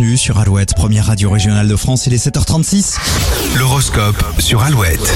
bienvenue 0.00 0.16
sur 0.16 0.38
Alouette, 0.38 0.74
première 0.74 1.06
radio 1.06 1.28
régionale 1.28 1.68
de 1.68 1.76
France, 1.76 2.06
il 2.06 2.14
est 2.14 2.26
7h36. 2.26 2.96
L'horoscope 3.58 4.16
sur 4.38 4.62
Alouette. 4.62 5.14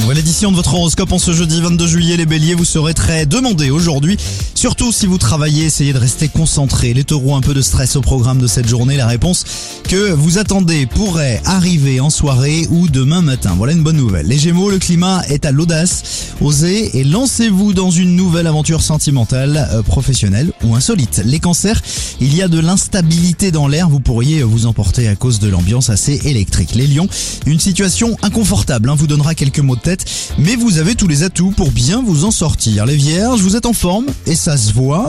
Nouvelle 0.00 0.18
édition 0.18 0.50
de 0.50 0.56
votre 0.56 0.74
horoscope 0.74 1.12
en 1.12 1.20
ce 1.20 1.32
jeudi 1.32 1.60
22 1.60 1.86
juillet, 1.86 2.16
les 2.16 2.26
béliers, 2.26 2.54
vous 2.54 2.64
serez 2.64 2.94
très 2.94 3.26
demandés 3.26 3.70
aujourd'hui. 3.70 4.18
Surtout 4.60 4.92
si 4.92 5.06
vous 5.06 5.16
travaillez, 5.16 5.64
essayez 5.64 5.94
de 5.94 5.98
rester 5.98 6.28
concentré. 6.28 6.92
Les 6.92 7.04
taureaux, 7.04 7.34
un 7.34 7.40
peu 7.40 7.54
de 7.54 7.62
stress 7.62 7.96
au 7.96 8.02
programme 8.02 8.36
de 8.36 8.46
cette 8.46 8.68
journée. 8.68 8.98
La 8.98 9.06
réponse 9.06 9.46
que 9.84 10.12
vous 10.12 10.36
attendez 10.36 10.84
pourrait 10.84 11.40
arriver 11.46 11.98
en 11.98 12.10
soirée 12.10 12.66
ou 12.70 12.86
demain 12.86 13.22
matin. 13.22 13.54
Voilà 13.56 13.72
une 13.72 13.82
bonne 13.82 13.96
nouvelle. 13.96 14.26
Les 14.26 14.38
gémeaux, 14.38 14.68
le 14.68 14.78
climat 14.78 15.22
est 15.30 15.46
à 15.46 15.50
l'audace. 15.50 16.34
Osez 16.42 16.98
et 16.98 17.04
lancez-vous 17.04 17.72
dans 17.72 17.90
une 17.90 18.14
nouvelle 18.14 18.46
aventure 18.46 18.82
sentimentale, 18.82 19.66
euh, 19.72 19.80
professionnelle 19.80 20.52
ou 20.62 20.74
insolite. 20.74 21.22
Les 21.24 21.38
cancers, 21.38 21.80
il 22.20 22.36
y 22.36 22.42
a 22.42 22.48
de 22.48 22.58
l'instabilité 22.58 23.52
dans 23.52 23.66
l'air. 23.66 23.88
Vous 23.88 24.00
pourriez 24.00 24.42
vous 24.42 24.66
emporter 24.66 25.08
à 25.08 25.16
cause 25.16 25.38
de 25.38 25.48
l'ambiance 25.48 25.88
assez 25.88 26.20
électrique. 26.26 26.74
Les 26.74 26.86
lions, 26.86 27.08
une 27.46 27.60
situation 27.60 28.14
inconfortable 28.20 28.90
hein, 28.90 28.94
vous 28.94 29.06
donnera 29.06 29.34
quelques 29.34 29.60
mots 29.60 29.76
de 29.76 29.80
tête, 29.80 30.04
mais 30.36 30.54
vous 30.54 30.76
avez 30.76 30.96
tous 30.96 31.08
les 31.08 31.22
atouts 31.22 31.52
pour 31.52 31.70
bien 31.70 32.02
vous 32.02 32.26
en 32.26 32.30
sortir. 32.30 32.84
Les 32.84 32.96
vierges, 32.96 33.40
vous 33.40 33.56
êtes 33.56 33.64
en 33.64 33.72
forme 33.72 34.04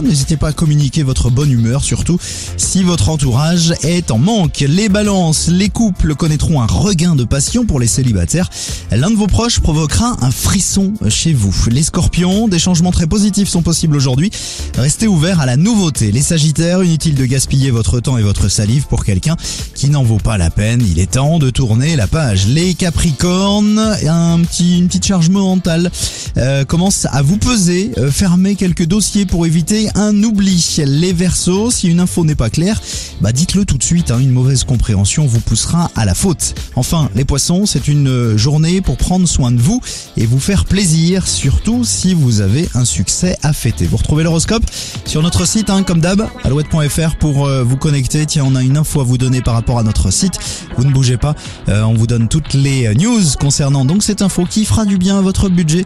N'hésitez 0.04 0.38
pas 0.38 0.50
à 0.50 0.54
communiquer 0.54 1.02
votre 1.02 1.32
bonne 1.32 1.52
humeur, 1.52 1.84
surtout 1.84 2.20
si 2.58 2.84
votre 2.84 3.10
entourage 3.10 3.74
est 3.82 4.12
en 4.12 4.20
manque. 4.20 4.60
Les 4.68 4.88
balances, 4.88 5.48
les 5.48 5.70
couples 5.70 6.14
connaîtront 6.14 6.62
un 6.62 6.68
regain 6.68 7.16
de 7.16 7.24
passion 7.24 7.66
pour 7.66 7.80
les 7.80 7.88
célibataires. 7.88 8.50
L'un 8.92 9.10
de 9.10 9.16
vos 9.16 9.28
proches 9.28 9.60
provoquera 9.60 10.18
un 10.22 10.30
frisson 10.30 10.94
chez 11.10 11.34
vous. 11.34 11.56
Les 11.72 11.82
scorpions, 11.82 12.48
des 12.48 12.60
changements 12.60 12.92
très 12.92 13.08
positifs 13.08 13.50
sont 13.50 13.64
possibles 13.64 13.96
aujourd'hui. 13.96 14.30
Restez 14.78 15.08
ouverts 15.08 15.42
à 15.42 15.48
la 15.48 15.58
nouveauté. 15.58 16.12
Les 16.12 16.22
sagittaires, 16.22 16.84
inutile 16.84 17.16
de 17.16 17.26
gaspiller 17.26 17.72
votre 17.72 18.00
temps 18.00 18.18
et 18.18 18.24
votre 18.24 18.48
salive 18.48 18.86
pour 18.88 19.04
quelqu'un 19.04 19.38
qui 19.74 19.90
n'en 19.90 20.04
vaut 20.04 20.18
pas 20.18 20.38
la 20.38 20.52
peine. 20.52 20.84
Il 20.88 21.00
est 21.00 21.12
temps 21.12 21.40
de 21.40 21.50
tourner 21.50 21.96
la 21.96 22.06
page. 22.06 22.46
Les 22.48 22.76
capricornes, 22.76 23.80
un 23.80 24.40
petit, 24.42 24.78
une 24.78 24.88
petite 24.88 25.08
charge 25.08 25.30
mentale 25.30 25.90
euh, 26.38 26.66
commence 26.66 27.08
à 27.12 27.22
vous 27.22 27.38
peser. 27.38 27.92
Euh, 27.98 28.12
fermez 28.12 28.56
quelques 28.56 28.86
dossiers 28.86 29.26
pour 29.26 29.46
éviter 29.46 29.90
un 29.96 30.24
oubli. 30.24 30.78
Les 30.86 31.14
versos, 31.14 31.72
si 31.72 31.88
une 31.90 32.00
info 32.00 32.24
n'est 32.26 32.36
pas 32.36 32.50
claire, 32.50 32.80
bah 33.22 33.32
dites-le 33.32 33.66
tout 33.66 33.78
de 33.78 33.84
suite. 33.84 34.12
hein. 34.12 34.20
Une 34.20 34.32
mauvaise 34.32 34.64
compréhension 34.64 35.26
vous 35.26 35.40
poussera 35.40 35.92
à 35.96 36.06
la 36.06 36.14
faute. 36.16 36.56
Enfin, 36.76 37.10
les 37.16 37.26
poissons, 37.26 37.66
c'est 37.66 37.88
une 37.88 38.08
euh, 38.08 38.38
journée 38.38 38.82
pour 38.82 38.98
prendre 38.98 39.28
soin 39.28 39.52
de 39.52 39.62
vous 39.62 39.82
et 40.18 40.26
vous 40.26 40.40
faire 40.40 40.66
plaisir, 40.66 41.28
surtout 41.28 41.84
si 41.84 42.14
vous 42.14 42.42
avez 42.42 42.70
un 42.76 42.86
succès 42.86 43.38
à 43.44 43.54
fêter. 43.54 43.86
Vous 43.86 43.98
retrouvez 43.98 44.24
l'horoscope 44.24 44.64
sur 45.06 45.22
notre 45.22 45.46
site, 45.48 45.70
hein, 45.70 45.84
comme 45.84 46.02
d'hab, 46.02 46.28
alouette.fr 46.44 47.16
pour 47.18 47.46
euh, 47.46 47.64
vous 47.64 47.78
connecter. 47.78 48.26
Tiens, 48.26 48.44
on 48.46 48.56
a 48.56 48.64
une 48.64 48.78
info 48.78 49.02
à 49.02 49.04
vous 49.04 49.18
donner 49.18 49.42
par 49.42 49.54
rapport 49.54 49.80
à 49.80 49.84
notre 49.84 50.12
site. 50.12 50.34
Vous 50.78 50.84
ne 50.84 50.92
bougez 50.92 51.18
pas, 51.18 51.36
on 51.68 51.94
vous 51.94 52.08
donne 52.08 52.28
toutes 52.28 52.54
les 52.54 52.94
news 52.96 53.22
concernant 53.40 53.86
donc 53.86 54.04
cette 54.04 54.22
info 54.22 54.46
qui 54.50 54.66
fera 54.66 54.86
du 54.86 54.98
bien 54.98 55.18
à 55.18 55.22
votre 55.22 55.50
budget. 55.50 55.86